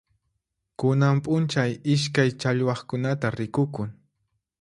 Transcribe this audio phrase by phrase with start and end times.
[0.83, 3.93] Kunan p'unchay iskay challwaqkunata rikukun.